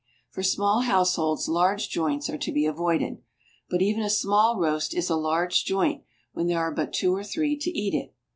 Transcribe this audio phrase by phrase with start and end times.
[0.31, 3.21] For small households large joints are to be avoided,
[3.69, 6.01] but even a small roast is a large joint
[6.33, 8.15] when there are but two or three to eat it.